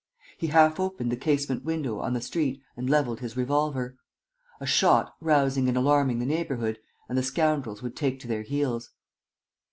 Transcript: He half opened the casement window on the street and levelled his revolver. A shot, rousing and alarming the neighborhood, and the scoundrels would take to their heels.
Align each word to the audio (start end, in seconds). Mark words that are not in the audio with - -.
He 0.39 0.47
half 0.47 0.79
opened 0.79 1.11
the 1.11 1.15
casement 1.15 1.63
window 1.63 1.99
on 1.99 2.13
the 2.13 2.21
street 2.21 2.59
and 2.75 2.89
levelled 2.89 3.19
his 3.19 3.37
revolver. 3.37 3.97
A 4.59 4.65
shot, 4.65 5.13
rousing 5.21 5.69
and 5.69 5.77
alarming 5.77 6.17
the 6.17 6.25
neighborhood, 6.25 6.79
and 7.07 7.15
the 7.15 7.21
scoundrels 7.21 7.83
would 7.83 7.95
take 7.95 8.19
to 8.21 8.27
their 8.27 8.41
heels. 8.41 8.89